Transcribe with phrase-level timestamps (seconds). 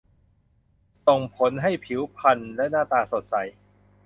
[1.05, 3.35] ส่งผลให้ผิวพรรณและหน้าตาสดใส